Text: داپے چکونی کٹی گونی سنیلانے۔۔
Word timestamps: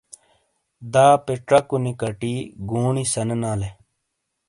داپے 0.93 1.35
چکونی 1.47 1.93
کٹی 2.01 2.35
گونی 2.69 3.03
سنیلانے۔۔ 3.11 3.69